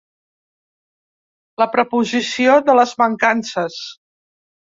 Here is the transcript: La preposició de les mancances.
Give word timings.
La 1.63 1.67
preposició 1.75 2.57
de 2.71 2.77
les 2.81 2.95
mancances. 3.03 3.79